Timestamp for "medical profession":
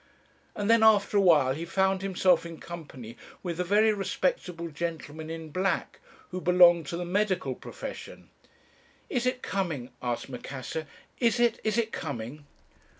7.05-8.31